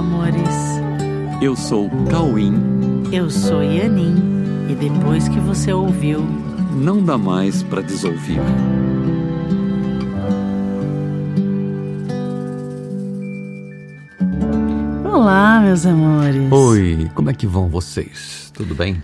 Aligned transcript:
amores. 0.00 0.56
Eu 1.42 1.54
sou 1.54 1.90
Cauim. 2.10 2.54
Eu 3.12 3.30
sou 3.30 3.62
Yanin. 3.62 4.16
E 4.70 4.74
depois 4.74 5.28
que 5.28 5.38
você 5.38 5.72
ouviu, 5.74 6.20
não 6.74 7.04
dá 7.04 7.18
mais 7.18 7.62
para 7.62 7.82
desouvir. 7.82 8.40
Olá, 15.04 15.60
meus 15.60 15.84
amores. 15.84 16.50
Oi, 16.50 17.10
como 17.14 17.28
é 17.28 17.34
que 17.34 17.46
vão 17.46 17.68
vocês? 17.68 18.50
Tudo 18.54 18.74
bem? 18.74 19.02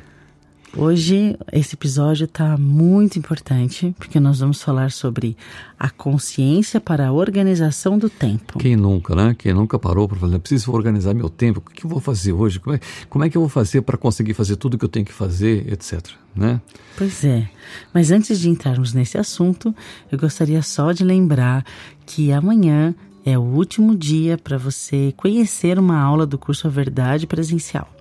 Hoje 0.75 1.39
esse 1.53 1.75
episódio 1.75 2.25
está 2.25 2.57
muito 2.59 3.19
importante 3.19 3.95
porque 3.99 4.21
nós 4.21 4.41
vamos 4.41 4.63
falar 4.63 4.91
sobre 4.91 5.37
a 5.79 5.89
consciência 5.89 6.81
para 6.81 7.09
a 7.09 7.13
organização 7.13 7.99
do 7.99 8.11
tempo. 8.11 8.59
Quem 8.59 8.77
nunca, 8.77 9.15
né? 9.15 9.35
Quem 9.39 9.55
nunca 9.55 9.79
parou 9.79 10.07
para 10.07 10.19
fazer, 10.19 10.39
preciso 10.39 10.73
organizar 10.73 11.15
meu 11.15 11.31
tempo, 11.31 11.61
o 11.61 11.63
que 11.63 11.85
eu 11.85 11.91
vou 11.91 12.01
fazer 12.01 12.33
hoje? 12.33 12.61
Como 12.61 12.77
é, 12.77 12.81
como 13.09 13.25
é 13.25 13.31
que 13.31 13.37
eu 13.37 13.41
vou 13.41 13.49
fazer 13.49 13.83
para 13.83 13.97
conseguir 13.97 14.35
fazer 14.35 14.57
tudo 14.57 14.75
o 14.75 14.79
que 14.79 14.85
eu 14.85 14.89
tenho 14.89 15.07
que 15.07 15.13
fazer, 15.13 15.73
etc. 15.73 16.11
Né? 16.35 16.61
Pois 16.99 17.25
é, 17.25 17.49
mas 17.95 18.11
antes 18.11 18.39
de 18.39 18.51
entrarmos 18.51 18.93
nesse 18.93 19.17
assunto, 19.17 19.75
eu 20.13 20.19
gostaria 20.19 20.61
só 20.61 20.93
de 20.93 21.05
lembrar 21.05 21.65
que 22.05 22.33
amanhã 22.33 22.95
é 23.25 23.39
o 23.39 23.43
último 23.43 23.97
dia 23.97 24.37
para 24.37 24.59
você 24.59 25.13
conhecer 25.17 25.79
uma 25.79 25.99
aula 25.99 26.27
do 26.27 26.37
curso 26.37 26.67
A 26.67 26.71
Verdade 26.71 27.27
Presencial. 27.27 27.96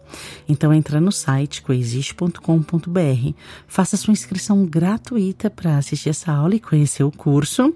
Então 0.47 0.73
entra 0.73 0.99
no 1.01 1.11
site 1.11 1.61
coexiste.com.br, 1.61 3.33
faça 3.67 3.97
sua 3.97 4.11
inscrição 4.11 4.65
gratuita 4.65 5.49
para 5.49 5.77
assistir 5.77 6.09
essa 6.09 6.31
aula 6.31 6.55
e 6.55 6.59
conhecer 6.59 7.03
o 7.03 7.11
curso, 7.11 7.73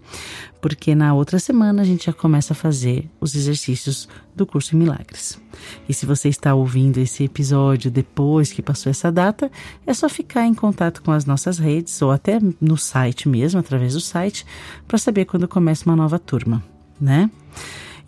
porque 0.62 0.94
na 0.94 1.14
outra 1.14 1.40
semana 1.40 1.82
a 1.82 1.86
gente 1.86 2.06
já 2.06 2.14
começa 2.14 2.54
a 2.54 2.56
fazer 2.56 3.10
os 3.20 3.36
exercícios 3.36 4.08
do 4.36 4.46
curso 4.46 4.76
em 4.76 4.80
Milagres. 4.80 5.40
E 5.88 5.94
se 5.94 6.06
você 6.06 6.30
está 6.30 6.54
ouvindo 6.54 6.98
esse 6.98 7.24
episódio 7.24 7.92
depois 7.92 8.52
que 8.52 8.62
passou 8.62 8.90
essa 8.90 9.12
data, 9.12 9.52
é 9.86 9.94
só 9.94 10.08
ficar 10.08 10.46
em 10.46 10.54
contato 10.54 11.02
com 11.02 11.12
as 11.12 11.26
nossas 11.26 11.58
redes 11.58 12.02
ou 12.02 12.12
até 12.12 12.40
no 12.62 12.78
site 12.78 13.28
mesmo, 13.28 13.60
através 13.60 13.94
do 13.94 14.02
site, 14.02 14.46
para 14.88 14.98
saber 14.98 15.26
quando 15.26 15.48
começa 15.48 15.86
uma 15.86 15.96
nova 15.96 16.18
turma, 16.18 16.64
né? 17.00 17.30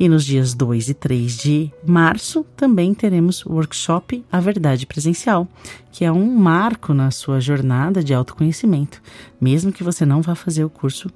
E 0.02 0.10
nos 0.10 0.26
dias 0.26 0.56
2 0.56 0.90
e 0.90 0.94
3 0.96 1.38
de 1.38 1.72
março 1.86 2.44
também 2.58 2.92
teremos 2.92 3.46
o 3.46 3.52
workshop 3.52 4.26
A 4.32 4.40
Verdade 4.40 4.88
Presencial, 4.88 5.48
que 5.92 6.04
é 6.04 6.12
um 6.12 6.26
marco 6.40 6.92
na 6.92 7.12
sua 7.12 7.40
jornada 7.40 8.04
de 8.04 8.12
autoconhecimento, 8.12 9.00
mesmo 9.40 9.72
que 9.72 9.84
você 9.84 10.04
não 10.04 10.24
vá 10.24 10.34
fazer 10.34 10.64
o 10.64 10.72
curso, 10.72 11.08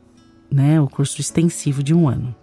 né, 0.52 0.80
o 0.80 0.88
curso 0.88 1.20
extensivo 1.20 1.82
de 1.82 1.96
um 1.96 2.08
ano. 2.08 2.36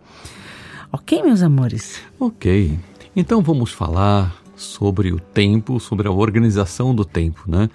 Ok, 0.90 1.22
meus 1.22 1.42
amores? 1.42 2.00
Ok. 2.18 2.76
Então 3.14 3.40
vamos 3.40 3.70
falar 3.70 4.41
sobre 4.56 5.12
o 5.12 5.18
tempo, 5.18 5.80
sobre 5.80 6.06
a 6.06 6.10
organização 6.10 6.94
do 6.94 7.04
tempo, 7.04 7.44
né? 7.46 7.68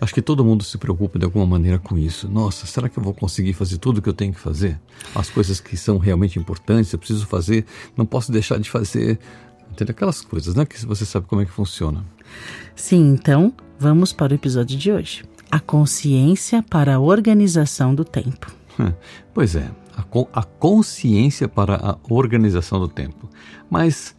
Acho 0.00 0.12
que 0.12 0.20
todo 0.20 0.44
mundo 0.44 0.62
se 0.62 0.76
preocupa 0.76 1.18
de 1.18 1.24
alguma 1.24 1.46
maneira 1.46 1.78
com 1.78 1.96
isso. 1.96 2.28
Nossa, 2.28 2.66
será 2.66 2.88
que 2.88 2.98
eu 2.98 3.02
vou 3.02 3.14
conseguir 3.14 3.54
fazer 3.54 3.78
tudo 3.78 3.98
o 3.98 4.02
que 4.02 4.08
eu 4.08 4.14
tenho 4.14 4.32
que 4.32 4.40
fazer? 4.40 4.78
As 5.14 5.30
coisas 5.30 5.58
que 5.58 5.76
são 5.76 5.96
realmente 5.96 6.38
importantes, 6.38 6.92
eu 6.92 6.98
preciso 6.98 7.26
fazer, 7.26 7.64
não 7.96 8.04
posso 8.04 8.30
deixar 8.30 8.58
de 8.58 8.68
fazer. 8.68 9.18
Entende? 9.70 9.90
Aquelas 9.90 10.20
coisas, 10.20 10.54
né? 10.54 10.66
Que 10.66 10.84
você 10.84 11.06
sabe 11.06 11.26
como 11.26 11.40
é 11.40 11.44
que 11.46 11.50
funciona. 11.50 12.04
Sim, 12.74 13.12
então 13.12 13.54
vamos 13.78 14.12
para 14.12 14.32
o 14.32 14.34
episódio 14.34 14.76
de 14.76 14.92
hoje. 14.92 15.24
A 15.50 15.60
consciência 15.60 16.62
para 16.62 16.96
a 16.96 17.00
organização 17.00 17.94
do 17.94 18.04
tempo. 18.04 18.52
Pois 19.32 19.56
é, 19.56 19.70
a, 19.96 20.04
a 20.40 20.42
consciência 20.42 21.48
para 21.48 21.76
a 21.76 21.98
organização 22.10 22.78
do 22.78 22.88
tempo. 22.88 23.30
Mas 23.70 24.14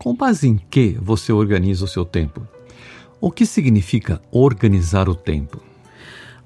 com 0.00 0.14
base 0.14 0.48
em 0.48 0.58
que 0.70 0.96
você 0.98 1.30
organiza 1.30 1.84
o 1.84 1.88
seu 1.88 2.06
tempo? 2.06 2.48
O 3.20 3.30
que 3.30 3.44
significa 3.44 4.20
organizar 4.32 5.10
o 5.10 5.14
tempo? 5.14 5.60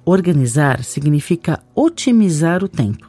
Organizar 0.04 0.82
significa 0.82 1.62
otimizar 1.72 2.64
o 2.64 2.68
tempo. 2.68 3.08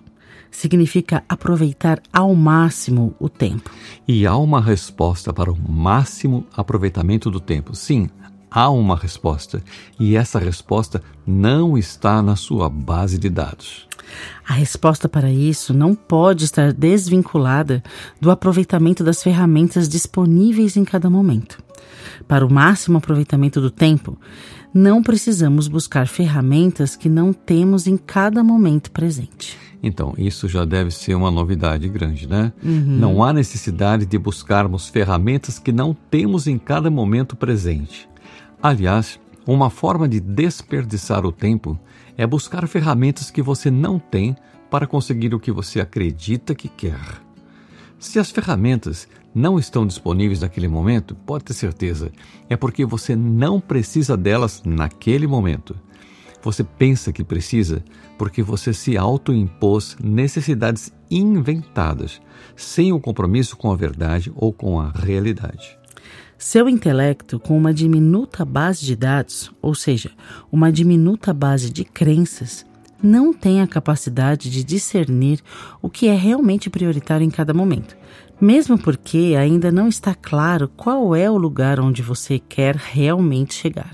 Significa 0.52 1.24
aproveitar 1.28 2.00
ao 2.14 2.36
máximo 2.36 3.16
o 3.20 3.28
tempo. 3.28 3.72
E 4.08 4.28
há 4.28 4.38
uma 4.38 4.62
resposta 4.62 5.34
para 5.34 5.52
o 5.52 5.58
máximo 5.58 6.46
aproveitamento 6.56 7.32
do 7.32 7.40
tempo. 7.40 7.76
Sim, 7.76 8.08
há 8.52 8.70
uma 8.70 8.96
resposta. 8.96 9.64
E 10.00 10.16
essa 10.16 10.38
resposta 10.38 11.02
não 11.26 11.76
está 11.76 12.22
na 12.22 12.36
sua 12.36 12.70
base 12.70 13.18
de 13.18 13.32
dados. 13.32 13.85
A 14.48 14.54
resposta 14.54 15.10
para 15.10 15.32
isso 15.32 15.74
não 15.74 15.96
pode 15.96 16.46
estar 16.46 16.72
desvinculada 16.72 17.84
do 18.20 18.32
aproveitamento 18.32 19.04
das 19.04 19.22
ferramentas 19.22 19.90
disponíveis 19.90 20.78
em 20.78 20.86
cada 20.86 21.10
momento. 21.10 21.64
Para 22.28 22.46
o 22.46 22.52
máximo 22.52 22.98
aproveitamento 22.98 23.60
do 23.60 23.70
tempo, 23.70 24.18
não 24.74 25.02
precisamos 25.02 25.68
buscar 25.68 26.08
ferramentas 26.08 26.96
que 26.96 27.10
não 27.10 27.32
temos 27.32 27.88
em 27.88 27.98
cada 27.98 28.44
momento 28.44 28.92
presente. 28.92 29.58
Então, 29.82 30.14
isso 30.18 30.48
já 30.48 30.66
deve 30.66 30.90
ser 30.90 31.14
uma 31.14 31.30
novidade 31.30 31.88
grande, 31.88 32.28
né? 32.28 32.52
Uhum. 32.64 32.98
Não 32.98 33.24
há 33.24 33.32
necessidade 33.32 34.06
de 34.06 34.18
buscarmos 34.18 34.90
ferramentas 34.90 35.60
que 35.60 35.72
não 35.72 35.96
temos 36.10 36.48
em 36.48 36.58
cada 36.58 36.90
momento 36.90 37.36
presente. 37.36 38.10
Aliás, 38.62 39.20
uma 39.46 39.70
forma 39.70 40.10
de 40.10 40.20
desperdiçar 40.20 41.26
o 41.26 41.32
tempo 41.32 41.80
é 42.18 42.26
buscar 42.26 42.68
ferramentas 42.68 43.30
que 43.30 43.42
você 43.42 43.70
não 43.70 44.00
tem 44.00 44.36
para 44.70 44.88
conseguir 44.88 45.34
o 45.34 45.40
que 45.40 45.52
você 45.52 45.80
acredita 45.80 46.56
que 46.56 46.68
quer. 46.68 47.00
Se 48.00 48.20
as 48.20 48.30
ferramentas 48.30 49.08
não 49.34 49.58
estão 49.58 49.86
disponíveis 49.86 50.42
naquele 50.42 50.68
momento, 50.68 51.16
pode 51.16 51.46
ter 51.46 51.54
certeza, 51.54 52.12
é 52.50 52.56
porque 52.56 52.86
você 52.86 53.16
não 53.16 53.60
precisa 53.60 54.16
delas 54.16 54.62
naquele 54.66 55.28
momento. 55.28 55.76
Você 56.42 56.64
pensa 56.64 57.12
que 57.12 57.24
precisa 57.24 57.84
porque 58.18 58.44
você 58.44 58.74
se 58.74 58.98
autoimpôs 58.98 59.98
necessidades 60.02 60.94
inventadas, 61.10 62.22
sem 62.56 62.92
o 62.92 62.98
um 62.98 63.00
compromisso 63.00 63.58
com 63.58 63.72
a 63.72 63.76
verdade 63.76 64.32
ou 64.36 64.54
com 64.54 64.80
a 64.80 64.92
realidade. 64.92 65.78
Seu 66.38 66.68
intelecto, 66.68 67.40
com 67.40 67.58
uma 67.58 67.74
diminuta 67.74 68.44
base 68.44 68.86
de 68.86 68.96
dados, 68.96 69.52
ou 69.62 69.74
seja, 69.74 70.12
uma 70.52 70.72
diminuta 70.72 71.34
base 71.34 71.72
de 71.72 71.86
crenças, 71.86 72.66
não 73.02 73.34
tem 73.34 73.62
a 73.62 73.68
capacidade 73.68 74.50
de 74.50 74.64
discernir 74.64 75.40
o 75.82 75.90
que 75.90 76.08
é 76.08 76.16
realmente 76.16 76.70
prioritário 76.70 77.26
em 77.26 77.30
cada 77.30 77.54
momento, 77.54 77.96
mesmo 78.40 78.78
porque 78.78 79.36
ainda 79.40 79.72
não 79.72 79.88
está 79.88 80.14
claro 80.14 80.68
qual 80.76 81.16
é 81.16 81.30
o 81.32 81.38
lugar 81.38 81.80
onde 81.80 82.02
você 82.02 82.38
quer 82.38 82.76
realmente 82.76 83.54
chegar. 83.54 83.94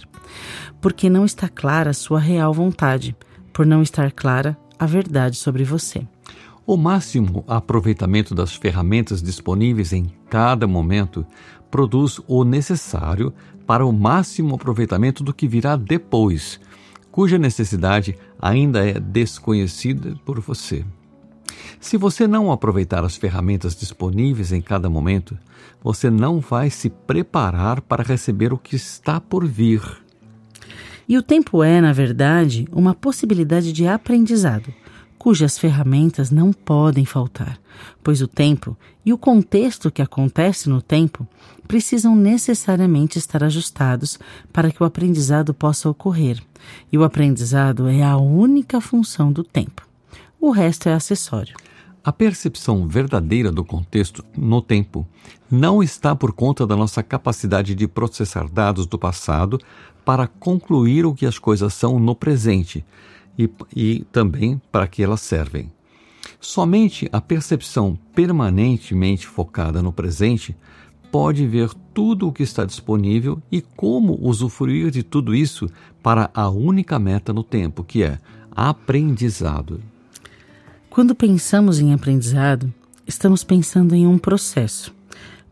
Porque 0.80 1.10
não 1.10 1.26
está 1.26 1.48
clara 1.48 1.92
a 1.92 1.94
sua 1.94 2.20
real 2.20 2.54
vontade, 2.54 3.16
por 3.54 3.68
não 3.68 3.84
estar 3.84 4.12
clara 4.12 4.58
a 4.80 4.86
verdade 4.88 5.36
sobre 5.36 5.64
você. 5.64 6.08
O 6.66 6.78
máximo 6.78 7.44
aproveitamento 7.48 8.34
das 8.34 8.56
ferramentas 8.56 9.22
disponíveis 9.22 9.94
em 9.94 10.12
cada 10.30 10.66
momento 10.66 11.26
produz 11.72 12.20
o 12.28 12.44
necessário 12.44 13.34
para 13.66 13.86
o 13.86 13.94
máximo 13.94 14.56
aproveitamento 14.56 15.24
do 15.24 15.34
que 15.34 15.48
virá 15.48 15.78
depois, 15.78 16.60
cuja 17.10 17.38
necessidade 17.38 18.18
ainda 18.40 18.86
é 18.86 19.00
desconhecida 19.00 20.16
por 20.26 20.40
você. 20.40 20.86
Se 21.80 21.98
você 21.98 22.28
não 22.28 22.52
aproveitar 22.52 23.04
as 23.04 23.16
ferramentas 23.16 23.76
disponíveis 23.76 24.52
em 24.52 24.62
cada 24.62 24.90
momento, 24.90 25.38
você 25.82 26.10
não 26.10 26.40
vai 26.40 26.70
se 26.70 26.90
preparar 26.90 27.82
para 27.82 28.04
receber 28.04 28.54
o 28.54 28.58
que 28.58 28.76
está 28.76 29.20
por 29.20 29.46
vir. 29.48 29.82
E 31.08 31.18
o 31.18 31.24
tempo 31.24 31.64
é, 31.64 31.82
na 31.82 31.92
verdade, 31.92 32.68
uma 32.72 32.94
possibilidade 32.94 33.74
de 33.74 33.88
aprendizado 33.88 34.74
cujas 35.22 35.56
ferramentas 35.56 36.32
não 36.32 36.52
podem 36.52 37.06
faltar, 37.06 37.60
pois 38.02 38.24
o 38.24 38.28
tempo 38.28 38.76
e 39.06 39.14
o 39.14 39.20
contexto 39.20 39.92
que 39.92 40.02
acontece 40.02 40.68
no 40.68 40.82
tempo 40.82 41.28
precisam 41.68 42.16
necessariamente 42.16 43.20
estar 43.20 43.44
ajustados 43.44 44.18
para 44.52 44.72
que 44.72 44.82
o 44.82 44.86
aprendizado 44.86 45.54
possa 45.54 45.88
ocorrer. 45.88 46.42
E 46.92 46.98
o 46.98 47.04
aprendizado 47.04 47.88
é 47.88 48.02
a 48.02 48.18
única 48.18 48.82
função 48.82 49.32
do 49.32 49.44
tempo. 49.44 49.88
O 50.40 50.50
resto 50.50 50.90
é 50.90 50.94
acessório. 50.96 51.56
A 52.04 52.12
percepção 52.12 52.88
verdadeira 52.88 53.52
do 53.52 53.64
contexto 53.64 54.26
no 54.36 54.60
tempo 54.60 55.08
não 55.52 55.84
está 55.84 56.16
por 56.16 56.34
conta 56.34 56.66
da 56.66 56.76
nossa 56.76 57.04
capacidade 57.04 57.76
de 57.76 57.88
processar 57.88 58.50
dados 58.50 58.88
do 58.88 58.98
passado 58.98 59.60
para 60.04 60.26
concluir 60.26 61.06
o 61.06 61.14
que 61.14 61.28
as 61.28 61.38
coisas 61.38 61.76
são 61.76 62.00
no 62.00 62.16
presente, 62.16 62.84
e, 63.44 63.50
e 63.76 64.04
também 64.12 64.62
para 64.72 64.88
que 64.88 65.04
elas 65.04 65.22
servem. 65.22 65.72
Somente 66.40 67.08
a 67.12 67.22
percepção 67.22 67.98
permanentemente 68.16 69.28
focada 69.28 69.82
no 69.82 69.92
presente 69.92 70.56
pode 71.12 71.46
ver 71.46 71.70
tudo 71.94 72.28
o 72.28 72.32
que 72.32 72.42
está 72.42 72.66
disponível 72.66 73.42
e 73.52 73.62
como 73.62 74.18
usufruir 74.22 74.90
de 74.90 75.04
tudo 75.04 75.36
isso 75.36 75.70
para 76.02 76.30
a 76.34 76.50
única 76.50 76.98
meta 76.98 77.34
no 77.34 77.44
tempo, 77.44 77.84
que 77.84 78.02
é 78.02 78.18
aprendizado. 78.56 79.82
Quando 80.90 81.14
pensamos 81.14 81.80
em 81.80 81.94
aprendizado, 81.94 82.74
estamos 83.06 83.44
pensando 83.44 83.94
em 83.94 84.08
um 84.08 84.18
processo. 84.18 84.94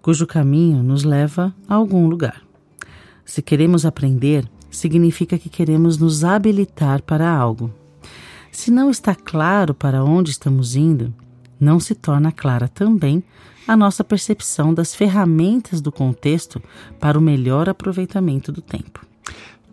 cujo 0.01 0.25
caminho 0.25 0.81
nos 0.81 1.03
leva 1.03 1.53
a 1.68 1.75
algum 1.75 2.07
lugar. 2.07 2.42
Se 3.25 3.42
queremos 3.42 3.85
aprender, 3.85 4.50
significa 4.71 5.38
que 5.38 5.50
queremos 5.50 5.97
nos 5.97 6.24
habilitar 6.24 7.01
para 7.01 7.30
algo. 7.30 7.71
Se 8.51 8.71
não 8.71 8.89
está 8.89 9.15
claro 9.15 9.73
para 9.73 10.03
onde 10.03 10.31
estamos 10.31 10.75
indo, 10.75 11.13
não 11.59 11.79
se 11.79 11.93
torna 11.93 12.31
clara 12.31 12.67
também 12.67 13.23
a 13.67 13.77
nossa 13.77 14.03
percepção 14.03 14.73
das 14.73 14.95
ferramentas 14.95 15.79
do 15.81 15.91
contexto 15.91 16.61
para 16.99 17.17
o 17.17 17.21
melhor 17.21 17.69
aproveitamento 17.69 18.51
do 18.51 18.61
tempo. 18.61 19.05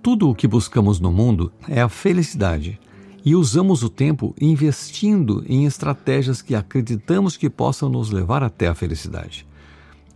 Tudo 0.03 0.29
o 0.29 0.35
que 0.35 0.47
buscamos 0.47 1.01
no 1.01 1.11
mundo 1.11 1.51
é 1.67 1.81
a 1.81 1.89
felicidade 1.89 2.79
e 3.25 3.35
usamos 3.35 3.83
o 3.83 3.89
tempo 3.89 4.35
investindo 4.41 5.45
em 5.49 5.65
estratégias 5.65 6.43
que 6.43 6.55
acreditamos 6.55 7.37
que 7.37 7.51
possam 7.51 7.89
nos 7.89 8.11
levar 8.11 8.43
até 8.43 8.69
a 8.69 8.75
felicidade. 8.75 9.47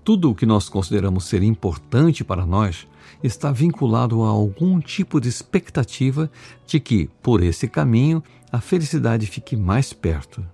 Tudo 0.05 0.31
o 0.31 0.35
que 0.35 0.47
nós 0.47 0.69
consideramos 0.69 1.25
ser 1.25 1.43
importante 1.43 2.23
para 2.23 2.47
nós 2.47 2.87
está 3.23 3.51
vinculado 3.51 4.23
a 4.23 4.29
algum 4.29 4.79
tipo 4.81 5.21
de 5.21 5.29
expectativa 5.29 6.31
de 6.67 6.79
que, 6.79 7.09
por 7.23 7.43
esse 7.43 7.67
caminho, 7.67 8.23
a 8.53 8.61
felicidade 8.61 9.27
fique 9.27 9.57
mais 9.57 9.93
perto. 9.93 10.45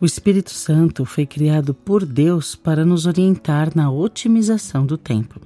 O 0.00 0.04
Espírito 0.04 0.50
Santo 0.50 1.04
foi 1.04 1.24
criado 1.24 1.72
por 1.72 2.04
Deus 2.04 2.54
para 2.54 2.84
nos 2.84 3.06
orientar 3.06 3.70
na 3.74 3.90
otimização 3.90 4.84
do 4.84 4.98
tempo. 4.98 5.40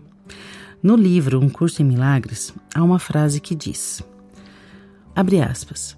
No 0.82 0.96
livro 0.96 1.40
Um 1.40 1.48
Curso 1.48 1.82
em 1.82 1.84
Milagres, 1.84 2.52
há 2.74 2.82
uma 2.82 2.98
frase 2.98 3.40
que 3.40 3.54
diz: 3.54 4.02
Abre 5.14 5.40
aspas. 5.40 5.96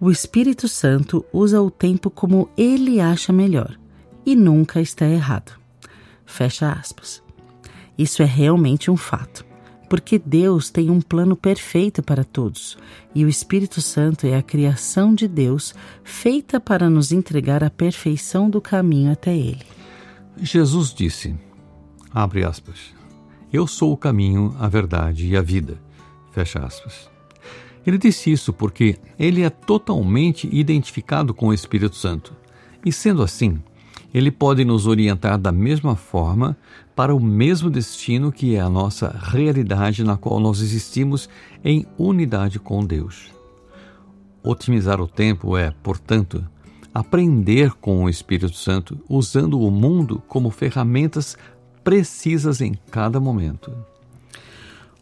O 0.00 0.10
Espírito 0.10 0.68
Santo 0.68 1.24
usa 1.32 1.60
o 1.60 1.70
tempo 1.70 2.08
como 2.08 2.48
ele 2.56 3.00
acha 3.00 3.32
melhor 3.32 3.76
e 4.24 4.36
nunca 4.36 4.80
está 4.80 5.06
errado. 5.06 5.52
Fecha 6.24 6.70
aspas. 6.70 7.22
Isso 7.98 8.22
é 8.22 8.26
realmente 8.26 8.90
um 8.90 8.96
fato, 8.96 9.44
porque 9.88 10.18
Deus 10.18 10.70
tem 10.70 10.90
um 10.90 11.00
plano 11.00 11.34
perfeito 11.34 12.02
para 12.02 12.24
todos 12.24 12.76
e 13.14 13.24
o 13.24 13.28
Espírito 13.28 13.80
Santo 13.80 14.26
é 14.26 14.36
a 14.36 14.42
criação 14.42 15.14
de 15.14 15.26
Deus 15.26 15.74
feita 16.04 16.60
para 16.60 16.90
nos 16.90 17.10
entregar 17.10 17.64
a 17.64 17.70
perfeição 17.70 18.50
do 18.50 18.60
caminho 18.60 19.12
até 19.12 19.36
Ele. 19.36 19.64
Jesus 20.40 20.92
disse, 20.92 21.34
abre 22.12 22.44
aspas, 22.44 22.94
eu 23.52 23.66
sou 23.66 23.92
o 23.92 23.96
caminho, 23.96 24.54
a 24.58 24.68
verdade 24.68 25.26
e 25.26 25.36
a 25.36 25.42
vida, 25.42 25.80
fecha 26.32 26.58
aspas. 26.60 27.08
Ele 27.86 27.96
disse 27.96 28.30
isso 28.30 28.52
porque 28.52 28.98
ele 29.18 29.42
é 29.42 29.48
totalmente 29.48 30.48
identificado 30.52 31.32
com 31.32 31.48
o 31.48 31.54
Espírito 31.54 31.96
Santo. 31.96 32.36
E 32.84 32.92
sendo 32.92 33.22
assim, 33.22 33.62
ele 34.12 34.30
pode 34.30 34.64
nos 34.64 34.86
orientar 34.86 35.38
da 35.38 35.52
mesma 35.52 35.94
forma 35.94 36.56
para 36.96 37.14
o 37.14 37.20
mesmo 37.20 37.70
destino 37.70 38.32
que 38.32 38.54
é 38.54 38.60
a 38.60 38.68
nossa 38.68 39.14
realidade 39.22 40.02
na 40.02 40.16
qual 40.16 40.40
nós 40.40 40.60
existimos 40.60 41.28
em 41.64 41.86
unidade 41.98 42.58
com 42.58 42.84
Deus. 42.84 43.30
Otimizar 44.42 45.00
o 45.00 45.06
tempo 45.06 45.56
é, 45.56 45.72
portanto, 45.82 46.44
aprender 46.92 47.72
com 47.74 48.04
o 48.04 48.08
Espírito 48.08 48.56
Santo 48.56 48.98
usando 49.08 49.60
o 49.60 49.70
mundo 49.70 50.22
como 50.26 50.50
ferramentas 50.50 51.36
precisas 51.84 52.60
em 52.60 52.74
cada 52.90 53.20
momento. 53.20 53.72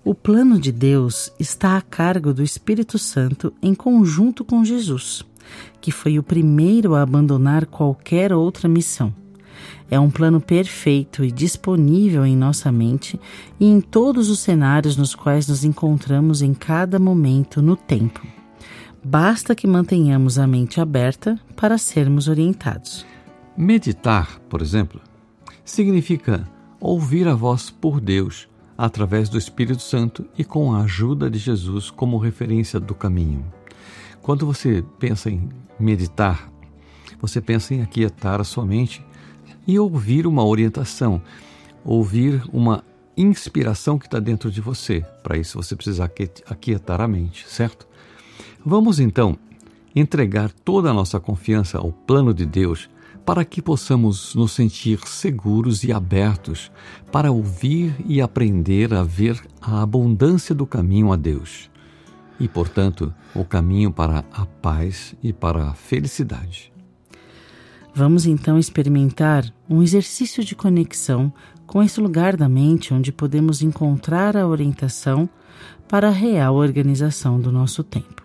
O 0.05 0.15
plano 0.15 0.61
de 0.61 0.71
Deus 0.71 1.33
está 1.39 1.77
a 1.77 1.83
cargo 1.83 2.33
do 2.33 2.43
Espírito 2.43 2.99
Santo 2.99 3.53
em 3.63 3.75
conjunto 3.75 4.45
com 4.45 4.65
Jesus 4.65 5.25
que 5.81 5.91
foi 5.91 6.19
o 6.19 6.23
primeiro 6.23 6.95
a 6.95 7.03
abandonar 7.03 7.67
qualquer 7.67 8.33
outra 8.33 8.69
missão. 8.69 9.13
É 9.91 9.99
um 9.99 10.11
plano 10.11 10.41
perfeito 10.41 11.25
e 11.25 11.31
disponível 11.31 12.27
em 12.27 12.37
nossa 12.37 12.73
mente 12.73 13.21
e 13.59 13.67
em 13.67 13.81
todos 13.81 14.29
os 14.29 14.41
cenários 14.41 14.97
nos 14.97 15.15
quais 15.15 15.47
nos 15.47 15.65
encontramos 15.65 16.43
em 16.43 16.53
cada 16.53 16.99
momento 16.99 17.63
no 17.63 17.77
tempo. 17.77 18.27
Basta 19.03 19.55
que 19.55 19.69
mantenhamos 19.69 20.39
a 20.39 20.47
mente 20.47 20.81
aberta 20.81 21.39
para 21.55 21.79
sermos 21.79 22.27
orientados. 22.27 23.07
Meditar, 23.57 24.41
por 24.49 24.61
exemplo, 24.61 25.01
significa 25.65 26.47
ouvir 26.81 27.29
a 27.29 27.35
voz 27.35 27.71
por 27.71 28.01
Deus 28.01 28.49
através 28.77 29.29
do 29.29 29.39
Espírito 29.39 29.81
Santo 29.81 30.27
e 30.37 30.45
com 30.45 30.75
a 30.75 30.83
ajuda 30.83 31.31
de 31.31 31.39
Jesus 31.39 31.91
como 31.91 32.19
referência 32.19 32.79
do 32.79 32.95
caminho. 32.95 33.45
Quando 34.27 34.45
você 34.45 34.85
pensa 34.99 35.31
em 35.31 35.49
meditar, 35.79 36.51
você 37.21 37.41
pensa 37.41 37.73
em 37.73 37.83
aquietar 37.83 38.41
a 38.41 38.45
sua 38.45 38.67
mente 38.67 39.01
e 39.65 39.79
ouvir 39.79 40.27
uma 40.27 40.45
orientação, 40.45 41.23
ouvir 41.85 42.43
uma 42.53 42.83
inspiração 43.17 43.97
que 43.97 44.07
está 44.07 44.19
dentro 44.19 44.51
de 44.51 44.61
você. 44.61 45.07
Para 45.23 45.39
isso 45.39 45.63
você 45.63 45.77
precisa 45.77 46.11
aquietar 46.45 47.01
a 47.01 47.07
mente, 47.07 47.49
certo? 47.49 47.87
Vamos 48.65 48.99
então 48.99 49.39
entregar 49.95 50.51
toda 50.51 50.91
a 50.91 50.93
nossa 50.93 51.21
confiança 51.21 51.79
ao 51.79 51.93
plano 51.93 52.35
de 52.35 52.45
Deus 52.45 52.91
para 53.25 53.45
que 53.45 53.63
possamos 53.63 54.35
nos 54.35 54.51
sentir 54.51 54.99
seguros 55.07 55.85
e 55.85 55.93
abertos 55.93 56.73
para 57.13 57.31
ouvir 57.31 57.95
e 58.05 58.21
aprender 58.21 58.93
a 58.93 59.05
ver 59.05 59.41
a 59.61 59.83
abundância 59.83 60.53
do 60.53 60.67
caminho 60.67 61.13
a 61.13 61.17
Deus 61.17 61.71
e, 62.39 62.49
portanto, 62.49 63.15
o 63.35 63.45
caminho 63.45 63.93
para 63.93 64.25
a 64.33 64.47
paz 64.47 65.15
e 65.23 65.33
para 65.33 65.69
a 65.69 65.75
felicidade. 65.75 66.73
Vamos 67.95 68.27
então 68.27 68.59
experimentar 68.59 69.51
um 69.69 69.83
exercício 69.83 70.45
de 70.45 70.55
conexão 70.55 71.33
com 71.67 71.83
esse 71.83 72.01
lugar 72.01 72.37
da 72.37 72.49
mente 72.49 72.93
onde 72.93 73.11
podemos 73.11 73.63
encontrar 73.63 74.37
a 74.37 74.47
orientação 74.47 75.29
para 75.89 76.09
a 76.09 76.13
real 76.13 76.55
organização 76.57 77.41
do 77.41 77.51
nosso 77.51 77.83
tempo. 77.83 78.23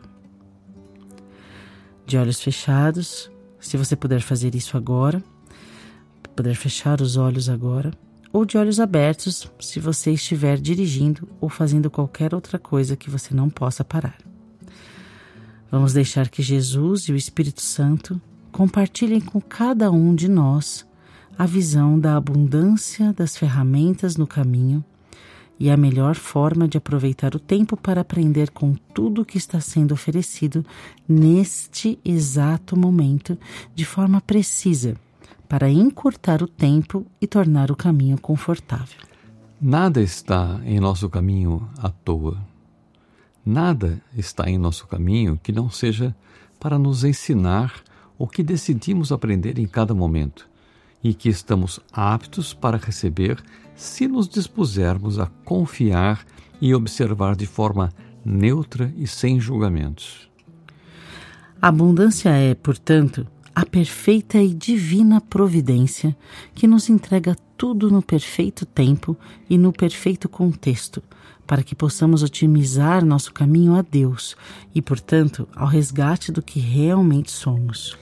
De 2.06 2.18
olhos 2.18 2.42
fechados, 2.42 3.32
se 3.60 3.78
você 3.78 3.96
puder 3.96 4.22
fazer 4.22 4.56
isso 4.56 4.76
agora, 4.76 5.24
puder 6.36 6.56
fechar 6.56 7.00
os 7.00 7.16
olhos 7.16 7.48
agora, 7.48 7.92
ou 8.32 8.46
de 8.46 8.58
olhos 8.58 8.80
abertos 8.80 9.52
se 9.60 9.80
você 9.80 10.12
estiver 10.12 10.58
dirigindo 10.58 11.28
ou 11.40 11.50
fazendo 11.50 11.90
qualquer 11.90 12.34
outra 12.34 12.58
coisa 12.58 12.96
que 12.96 13.10
você 13.10 13.34
não 13.34 13.50
possa 13.50 13.84
parar. 13.84 14.18
Vamos 15.70 15.94
deixar 15.94 16.30
que 16.30 16.42
Jesus 16.42 17.04
e 17.04 17.14
o 17.14 17.16
Espírito 17.16 17.62
Santo 17.62 18.22
compartilhem 18.52 19.22
com 19.22 19.40
cada 19.40 19.90
um 19.92 20.14
de 20.14 20.28
nós 20.28 20.86
a 21.38 21.46
visão 21.46 21.98
da 21.98 22.18
abundância 22.18 23.14
das 23.14 23.38
ferramentas 23.38 24.18
no 24.18 24.28
caminho 24.28 24.84
e 25.60 25.70
a 25.70 25.78
melhor 25.78 26.16
forma 26.16 26.68
de 26.68 26.78
aproveitar 26.78 27.36
o 27.36 27.40
tempo 27.40 27.78
para 27.78 28.02
aprender 28.02 28.50
com 28.50 28.74
tudo 28.94 29.22
o 29.22 29.26
que 29.26 29.38
está 29.38 29.62
sendo 29.62 29.94
oferecido 29.94 30.66
neste 31.08 32.00
exato 32.04 32.76
momento 32.76 33.38
de 33.74 33.86
forma 33.86 34.20
precisa 34.20 34.96
para 35.52 35.70
encurtar 35.70 36.42
o 36.42 36.48
tempo 36.48 37.06
e 37.20 37.28
tornar 37.28 37.72
o 37.72 37.76
caminho 37.76 38.18
confortável. 38.18 39.02
Nada 39.60 40.02
está 40.02 40.62
em 40.64 40.80
nosso 40.80 41.10
caminho 41.10 41.68
à 41.78 41.90
toa. 41.90 42.38
Nada 43.46 44.02
está 44.16 44.50
em 44.50 44.58
nosso 44.58 44.88
caminho 44.88 45.38
que 45.44 45.52
não 45.52 45.70
seja 45.70 46.16
para 46.58 46.80
nos 46.80 47.04
ensinar 47.04 47.84
o 48.18 48.30
que 48.30 48.42
decidimos 48.42 49.12
aprender 49.12 49.60
em 49.60 49.68
cada 49.68 49.94
momento 49.94 50.48
e 51.04 51.14
que 51.14 51.28
estamos 51.28 51.82
aptos 51.92 52.54
para 52.54 52.78
receber 52.78 53.44
se 53.76 54.08
nos 54.08 54.30
dispusermos 54.30 55.20
a 55.20 55.26
confiar 55.44 56.26
e 56.62 56.74
observar 56.74 57.36
de 57.36 57.46
forma 57.46 57.92
neutra 58.24 58.94
e 58.96 59.06
sem 59.06 59.38
julgamentos. 59.38 60.32
A 61.62 61.68
abundância 61.68 62.30
é, 62.30 62.56
portanto, 62.56 63.28
a 63.62 63.66
perfeita 63.66 64.42
e 64.42 64.56
divina 64.56 65.22
providência 65.22 66.18
que 66.56 66.66
nos 66.66 66.90
entrega 66.90 67.36
tudo 67.56 67.92
no 67.92 68.02
perfeito 68.02 68.66
tempo 68.66 69.16
e 69.48 69.56
no 69.56 69.72
perfeito 69.72 70.28
contexto, 70.28 71.00
para 71.46 71.62
que 71.62 71.76
possamos 71.76 72.24
otimizar 72.24 73.06
nosso 73.06 73.32
caminho 73.32 73.76
a 73.76 73.84
Deus 73.84 74.36
e, 74.74 74.82
portanto, 74.82 75.48
ao 75.56 75.68
resgate 75.68 76.32
do 76.32 76.42
que 76.42 76.60
realmente 76.60 77.30
somos. 77.30 77.96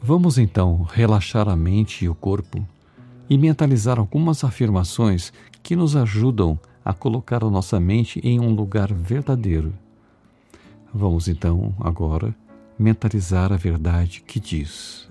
Vamos 0.00 0.38
então 0.38 0.86
relaxar 0.92 1.48
a 1.48 1.56
mente 1.56 2.04
e 2.04 2.08
o 2.08 2.14
corpo 2.14 2.64
e 3.28 3.36
mentalizar 3.36 3.98
algumas 3.98 4.44
afirmações 4.44 5.32
que 5.64 5.74
nos 5.74 5.96
ajudam 5.96 6.56
a 6.84 6.92
colocar 6.92 7.42
a 7.42 7.50
nossa 7.50 7.80
mente 7.80 8.20
em 8.22 8.38
um 8.38 8.54
lugar 8.54 8.92
verdadeiro. 8.92 9.74
Vamos 10.94 11.26
então 11.26 11.74
agora 11.80 12.32
mentalizar 12.82 13.52
a 13.52 13.56
verdade 13.56 14.22
que 14.26 14.40
diz: 14.40 15.08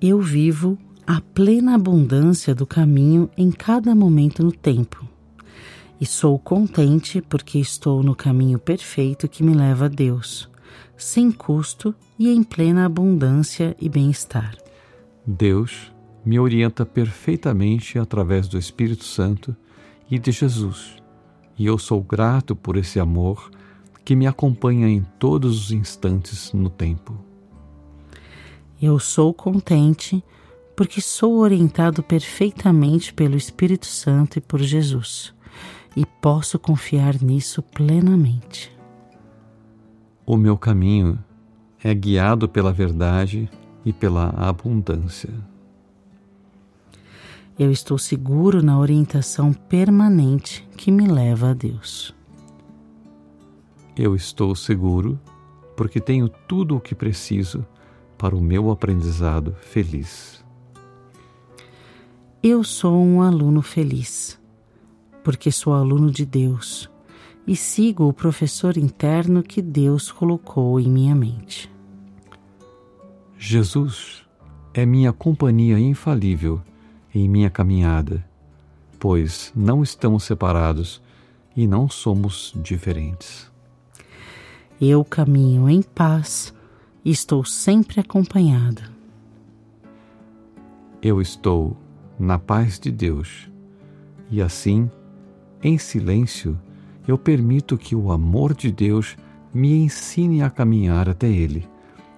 Eu 0.00 0.20
vivo 0.20 0.78
a 1.06 1.20
plena 1.20 1.74
abundância 1.74 2.54
do 2.54 2.66
caminho 2.66 3.28
em 3.36 3.50
cada 3.50 3.94
momento 3.94 4.42
no 4.42 4.52
tempo. 4.52 5.06
E 6.00 6.04
sou 6.04 6.38
contente 6.38 7.22
porque 7.22 7.58
estou 7.58 8.02
no 8.02 8.14
caminho 8.14 8.58
perfeito 8.58 9.28
que 9.28 9.42
me 9.42 9.54
leva 9.54 9.86
a 9.86 9.88
Deus, 9.88 10.48
sem 10.96 11.32
custo 11.32 11.94
e 12.18 12.28
em 12.28 12.42
plena 12.42 12.84
abundância 12.84 13.74
e 13.80 13.88
bem-estar. 13.88 14.56
Deus 15.26 15.92
me 16.24 16.38
orienta 16.38 16.84
perfeitamente 16.84 17.98
através 17.98 18.46
do 18.48 18.58
Espírito 18.58 19.04
Santo 19.04 19.56
e 20.10 20.18
de 20.18 20.32
Jesus, 20.32 20.96
e 21.58 21.66
eu 21.66 21.78
sou 21.78 22.02
grato 22.02 22.54
por 22.54 22.76
esse 22.76 23.00
amor 23.00 23.50
que 24.06 24.14
me 24.14 24.24
acompanha 24.24 24.88
em 24.88 25.02
todos 25.18 25.64
os 25.64 25.72
instantes 25.72 26.52
no 26.52 26.70
tempo. 26.70 27.12
Eu 28.80 29.00
sou 29.00 29.34
contente 29.34 30.22
porque 30.76 31.00
sou 31.00 31.38
orientado 31.38 32.04
perfeitamente 32.04 33.12
pelo 33.12 33.36
Espírito 33.36 33.86
Santo 33.86 34.38
e 34.38 34.40
por 34.40 34.60
Jesus, 34.60 35.34
e 35.96 36.06
posso 36.22 36.56
confiar 36.56 37.20
nisso 37.20 37.60
plenamente. 37.60 38.70
O 40.24 40.36
meu 40.36 40.56
caminho 40.56 41.18
é 41.82 41.92
guiado 41.92 42.48
pela 42.48 42.72
verdade 42.72 43.50
e 43.84 43.92
pela 43.92 44.28
abundância. 44.36 45.34
Eu 47.58 47.72
estou 47.72 47.98
seguro 47.98 48.62
na 48.62 48.78
orientação 48.78 49.52
permanente 49.52 50.64
que 50.76 50.92
me 50.92 51.08
leva 51.08 51.50
a 51.50 51.54
Deus. 51.54 52.15
Eu 53.98 54.14
estou 54.14 54.54
seguro 54.54 55.18
porque 55.74 56.00
tenho 56.00 56.28
tudo 56.28 56.76
o 56.76 56.80
que 56.80 56.94
preciso 56.94 57.64
para 58.18 58.36
o 58.36 58.40
meu 58.42 58.70
aprendizado 58.70 59.56
feliz. 59.60 60.44
Eu 62.42 62.62
sou 62.62 63.02
um 63.02 63.22
aluno 63.22 63.62
feliz, 63.62 64.38
porque 65.24 65.50
sou 65.50 65.72
aluno 65.72 66.10
de 66.10 66.26
Deus 66.26 66.90
e 67.46 67.56
sigo 67.56 68.06
o 68.06 68.12
professor 68.12 68.76
interno 68.76 69.42
que 69.42 69.62
Deus 69.62 70.12
colocou 70.12 70.78
em 70.78 70.90
minha 70.90 71.14
mente. 71.14 71.72
Jesus 73.38 74.26
é 74.74 74.84
minha 74.84 75.12
companhia 75.12 75.78
infalível 75.78 76.60
em 77.14 77.26
minha 77.26 77.48
caminhada, 77.48 78.22
pois 79.00 79.50
não 79.56 79.82
estamos 79.82 80.24
separados 80.24 81.00
e 81.56 81.66
não 81.66 81.88
somos 81.88 82.52
diferentes. 82.56 83.55
Eu 84.80 85.04
caminho 85.04 85.68
em 85.68 85.82
paz 85.82 86.54
e 87.04 87.10
estou 87.10 87.44
sempre 87.44 88.00
acompanhada. 88.00 88.82
Eu 91.00 91.20
estou 91.20 91.76
na 92.18 92.38
paz 92.38 92.78
de 92.78 92.90
Deus 92.90 93.48
e 94.30 94.42
assim, 94.42 94.90
em 95.62 95.78
silêncio, 95.78 96.58
eu 97.06 97.16
permito 97.16 97.78
que 97.78 97.94
o 97.94 98.10
amor 98.10 98.54
de 98.54 98.70
Deus 98.70 99.16
me 99.54 99.72
ensine 99.72 100.42
a 100.42 100.50
caminhar 100.50 101.08
até 101.08 101.28
Ele, 101.28 101.66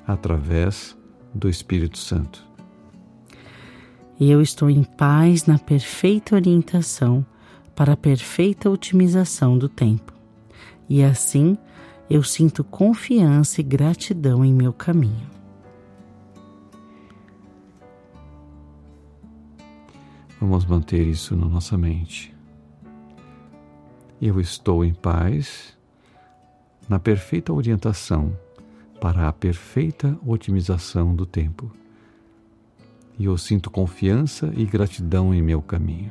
através 0.07 0.97
do 1.35 1.49
Espírito 1.49 1.99
Santo. 1.99 2.47
Eu 4.19 4.41
estou 4.41 4.69
em 4.69 4.83
paz 4.83 5.47
na 5.47 5.59
perfeita 5.59 6.35
orientação 6.35 7.25
para 7.77 7.93
a 7.93 7.97
perfeita 7.97 8.69
otimização 8.69 9.57
do 9.57 9.69
tempo. 9.69 10.13
E 10.89 11.05
assim 11.05 11.57
eu 12.09 12.23
sinto 12.23 12.65
confiança 12.65 13.61
e 13.61 13.65
gratidão 13.65 14.45
em 14.45 14.53
meu 14.53 14.73
caminho. 14.73 15.29
Vamos 20.41 20.65
manter 20.65 21.07
isso 21.07 21.37
na 21.37 21.47
nossa 21.47 21.77
mente. 21.77 22.35
Eu 24.21 24.41
estou 24.41 24.85
em 24.85 24.95
paz, 24.95 25.77
na 26.89 26.99
perfeita 26.99 27.53
orientação 27.53 28.33
para 29.01 29.29
a 29.29 29.33
perfeita 29.33 30.19
otimização 30.27 31.15
do 31.15 31.25
tempo. 31.25 31.71
E 33.19 33.25
eu 33.25 33.37
sinto 33.37 33.71
confiança 33.71 34.53
e 34.57 34.65
gratidão 34.65 35.35
em 35.35 35.43
meu 35.43 35.61
caminho. 35.61 36.11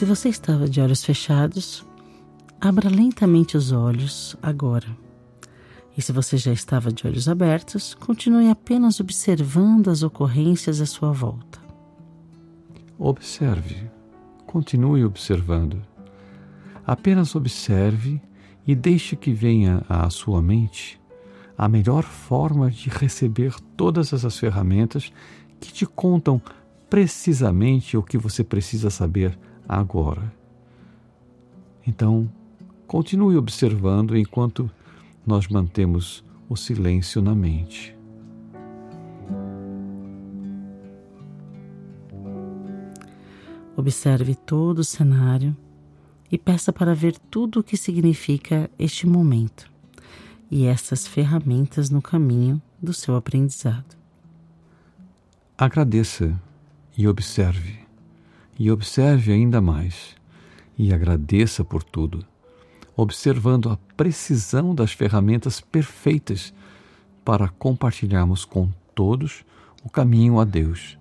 Se 0.00 0.06
você 0.06 0.30
estava 0.30 0.66
de 0.66 0.80
olhos 0.80 1.04
fechados, 1.04 1.84
abra 2.58 2.88
lentamente 2.88 3.54
os 3.54 3.70
olhos 3.70 4.34
agora. 4.42 4.86
E 5.94 6.00
se 6.00 6.10
você 6.10 6.38
já 6.38 6.54
estava 6.54 6.90
de 6.90 7.06
olhos 7.06 7.28
abertos, 7.28 7.92
continue 7.92 8.48
apenas 8.48 8.98
observando 8.98 9.90
as 9.90 10.02
ocorrências 10.02 10.80
à 10.80 10.86
sua 10.86 11.12
volta. 11.12 11.60
Observe, 12.98 13.90
continue 14.46 15.04
observando. 15.04 15.82
Apenas 16.86 17.36
observe 17.36 18.22
e 18.66 18.74
deixe 18.74 19.14
que 19.14 19.34
venha 19.34 19.84
à 19.86 20.08
sua 20.08 20.40
mente 20.40 20.98
a 21.58 21.68
melhor 21.68 22.04
forma 22.04 22.70
de 22.70 22.88
receber 22.88 23.54
todas 23.76 24.14
essas 24.14 24.38
ferramentas 24.38 25.12
que 25.60 25.70
te 25.70 25.84
contam 25.84 26.40
precisamente 26.88 27.98
o 27.98 28.02
que 28.02 28.16
você 28.16 28.42
precisa 28.42 28.88
saber 28.88 29.38
agora. 29.70 30.32
Então, 31.86 32.28
continue 32.88 33.36
observando 33.36 34.16
enquanto 34.16 34.68
nós 35.24 35.46
mantemos 35.46 36.24
o 36.48 36.56
silêncio 36.56 37.22
na 37.22 37.34
mente. 37.34 37.96
Observe 43.76 44.34
todo 44.34 44.80
o 44.80 44.84
cenário 44.84 45.56
e 46.30 46.36
peça 46.36 46.72
para 46.72 46.94
ver 46.94 47.16
tudo 47.30 47.60
o 47.60 47.62
que 47.62 47.76
significa 47.76 48.68
este 48.78 49.06
momento 49.06 49.70
e 50.50 50.66
essas 50.66 51.06
ferramentas 51.06 51.88
no 51.90 52.02
caminho 52.02 52.60
do 52.82 52.92
seu 52.92 53.14
aprendizado. 53.14 53.96
Agradeça 55.56 56.38
e 56.98 57.06
observe 57.06 57.79
e 58.58 58.70
observe 58.70 59.32
ainda 59.32 59.60
mais 59.60 60.14
e 60.78 60.92
agradeça 60.92 61.64
por 61.64 61.82
tudo, 61.82 62.24
observando 62.96 63.70
a 63.70 63.78
precisão 63.96 64.74
das 64.74 64.92
ferramentas 64.92 65.60
perfeitas 65.60 66.54
para 67.24 67.48
compartilharmos 67.48 68.44
com 68.44 68.70
todos 68.94 69.44
o 69.84 69.90
caminho 69.90 70.40
a 70.40 70.44
Deus 70.44 70.98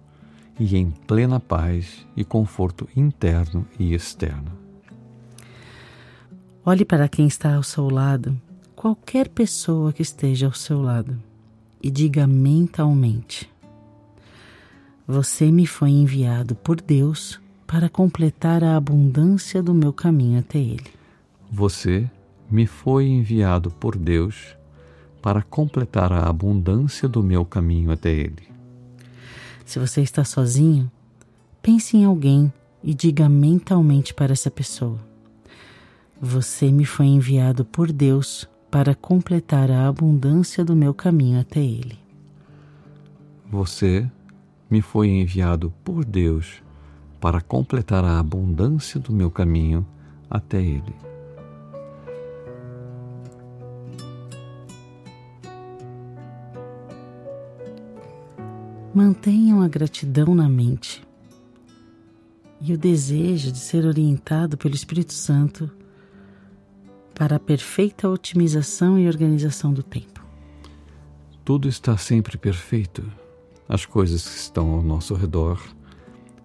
e 0.60 0.76
em 0.76 0.92
plena 0.92 1.40
paz 1.40 2.06
e 2.16 2.24
conforto 2.24 2.88
interno 2.96 3.66
e 3.80 3.94
externo. 3.94 4.52
Olhe 6.66 6.84
para 6.84 7.08
quem 7.08 7.26
está 7.26 7.56
ao 7.56 7.64
seu 7.64 7.90
lado, 7.90 8.40
qualquer 8.76 9.30
pessoa 9.30 9.94
que 9.94 10.02
esteja 10.02 10.46
ao 10.46 10.54
seu 10.54 10.82
lado, 10.82 11.18
e 11.82 11.90
diga 11.90 12.28
mentalmente: 12.28 13.50
Você 15.12 15.52
me 15.52 15.66
foi 15.66 15.90
enviado 15.90 16.54
por 16.54 16.80
Deus 16.80 17.42
para 17.66 17.90
completar 17.90 18.64
a 18.64 18.76
abundância 18.76 19.64
do 19.64 19.74
meu 19.74 19.92
caminho 19.92 20.38
até 20.38 20.60
Ele. 20.60 20.86
Você 21.52 22.08
me 22.48 22.68
foi 22.68 23.08
enviado 23.08 23.72
por 23.72 23.98
Deus 23.98 24.56
para 25.20 25.42
completar 25.42 26.14
a 26.14 26.30
abundância 26.30 27.10
do 27.10 27.24
meu 27.24 27.44
caminho 27.44 27.90
até 27.90 28.12
Ele. 28.12 28.48
Se 29.66 29.80
você 29.80 30.02
está 30.02 30.24
sozinho, 30.24 30.92
pense 31.60 31.98
em 31.98 32.06
alguém 32.06 32.54
e 32.84 32.94
diga 32.94 33.28
mentalmente 33.28 34.14
para 34.14 34.34
essa 34.34 34.52
pessoa: 34.52 35.00
Você 36.22 36.72
me 36.72 36.86
foi 36.86 37.08
enviado 37.08 37.66
por 37.66 37.92
Deus 37.92 38.48
para 38.70 38.94
completar 38.94 39.72
a 39.72 39.88
abundância 39.88 40.64
do 40.64 40.76
meu 40.76 40.94
caminho 40.94 41.40
até 41.40 41.62
Ele. 41.62 41.98
Você 43.50 44.08
me 44.70 44.82
foi 44.82 45.08
enviado 45.08 45.74
por 45.84 46.06
Deus 46.06 46.62
para 47.20 47.42
completar 47.42 48.04
a 48.04 48.20
abundância 48.20 49.00
do 49.00 49.12
meu 49.12 49.30
caminho 49.30 49.86
até 50.30 50.62
Ele. 50.62 50.96
Mantenham 58.94 59.62
a 59.62 59.68
gratidão 59.68 60.34
na 60.34 60.50
mente 60.50 61.04
e 62.62 62.74
o 62.74 62.78
desejo 62.78 63.52
de 63.52 63.60
ser 63.60 63.86
orientado 63.86 64.58
pelo 64.58 64.76
Espírito 64.76 65.14
Santo 65.14 65.70
para 67.16 67.36
a 67.36 67.40
perfeita 67.40 68.10
otimização 68.10 68.98
e 68.98 69.08
organização 69.08 69.74
do 69.74 69.84
tempo. 69.84 70.26
Tudo 71.44 71.68
está 71.68 71.98
sempre 71.98 72.38
perfeito. 72.38 73.04
As 73.70 73.86
coisas 73.86 74.28
que 74.28 74.36
estão 74.36 74.72
ao 74.72 74.82
nosso 74.82 75.14
redor 75.14 75.62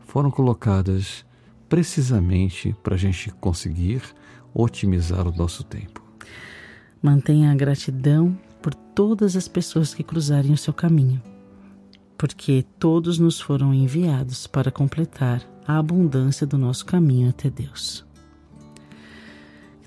foram 0.00 0.31
colocadas 0.31 1.25
precisamente 1.71 2.76
para 2.83 2.97
a 2.97 2.99
gente 2.99 3.31
conseguir 3.40 4.02
otimizar 4.52 5.26
o 5.26 5.35
nosso 5.35 5.64
tempo. 5.64 6.04
Mantenha 7.02 7.50
a 7.50 7.54
gratidão 7.54 8.38
por 8.61 8.75
todas 8.75 9.37
as 9.37 9.49
pessoas 9.49 9.95
que 9.95 10.04
cruzarem 10.04 10.52
o 10.52 10.59
seu 10.59 10.75
caminho, 10.75 11.23
porque 12.19 12.62
todos 12.78 13.19
nos 13.19 13.40
foram 13.40 13.73
enviados 13.73 14.47
para 14.47 14.71
completar 14.71 15.43
a 15.66 15.78
abundância 15.78 16.47
do 16.47 16.59
nosso 16.59 16.85
caminho 16.85 17.31
até 17.31 17.49
Deus. 17.49 18.04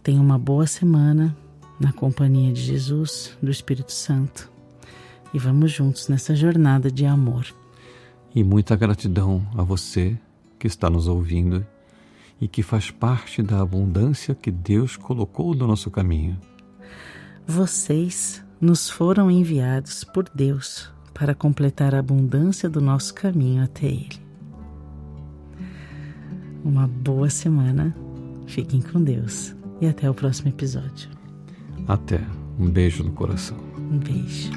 Tenha 0.01 0.20
uma 0.20 0.39
boa 0.39 0.65
semana 0.65 1.38
na 1.79 1.94
companhia 1.94 2.51
de 2.51 2.62
Jesus, 2.62 3.38
do 3.44 3.51
Espírito 3.51 3.91
Santo. 3.91 4.56
E 5.34 5.39
vamos 5.39 5.72
juntos 5.72 6.07
nessa 6.07 6.36
jornada 6.36 6.91
de 6.91 7.05
amor. 7.05 7.46
E 8.34 8.43
muita 8.43 8.75
gratidão 8.75 9.46
a 9.55 9.63
você 9.63 10.17
que 10.60 10.67
está 10.67 10.89
nos 10.89 11.07
ouvindo 11.07 11.65
e 12.39 12.48
que 12.48 12.62
faz 12.62 12.91
parte 12.91 13.41
da 13.41 13.62
abundância 13.62 14.36
que 14.36 14.51
Deus 14.51 14.96
colocou 14.96 15.53
no 15.55 15.67
nosso 15.67 15.89
caminho. 15.89 16.38
Vocês 17.46 18.43
nos 18.60 18.89
foram 18.89 19.29
enviados 19.31 20.03
por 20.03 20.29
Deus 20.34 20.91
para 21.13 21.34
completar 21.34 21.96
a 21.96 22.00
abundância 22.00 22.69
do 22.69 22.81
nosso 22.81 23.13
caminho 23.13 23.63
até 23.63 23.88
Ele. 23.88 24.22
Uma 26.63 26.88
boa 26.88 27.29
semana, 27.29 27.96
fiquem 28.46 28.81
com 28.81 29.01
Deus 29.01 29.55
e 29.79 29.88
até 29.88 30.10
o 30.10 30.13
próximo 30.13 30.50
episódio. 30.50 31.10
Até. 31.88 32.19
Um 32.59 32.69
beijo 32.69 33.03
no 33.03 33.11
coração. 33.11 33.57
Um 33.77 33.99
beijo. 33.99 34.51